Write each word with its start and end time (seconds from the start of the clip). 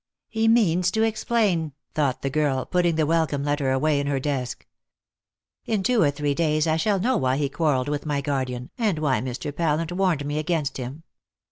"He 0.29 0.47
means 0.47 0.89
to 0.93 1.03
explain," 1.03 1.73
thought 1.93 2.23
the 2.23 2.31
girl, 2.31 2.65
putting 2.65 2.95
the 2.95 3.05
welcome 3.05 3.43
letter 3.43 3.69
away 3.69 3.99
in 3.99 4.07
her 4.07 4.19
desk. 4.19 4.65
"In 5.67 5.83
two 5.83 6.01
or 6.01 6.09
three 6.09 6.33
days 6.33 6.65
I 6.65 6.75
shall 6.75 6.99
know 6.99 7.17
why 7.17 7.37
he 7.37 7.49
quarrelled 7.49 7.87
with 7.87 8.07
my 8.07 8.19
guardian, 8.19 8.71
and 8.79 8.97
why 8.97 9.21
Mr. 9.21 9.55
Pallant 9.55 9.91
warned 9.91 10.25
me 10.25 10.39
against 10.39 10.77
him. 10.77 11.03